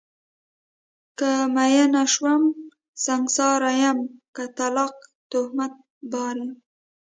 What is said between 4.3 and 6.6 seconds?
که طلاقه تهمت بار یم